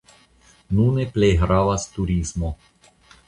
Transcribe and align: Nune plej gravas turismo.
Nune 0.77 1.05
plej 1.17 1.29
gravas 1.43 1.87
turismo. 1.99 2.53